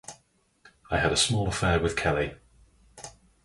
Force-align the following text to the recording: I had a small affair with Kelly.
I 0.89 0.97
had 0.97 1.11
a 1.11 1.15
small 1.15 1.47
affair 1.47 1.79
with 1.79 1.95
Kelly. 1.95 2.33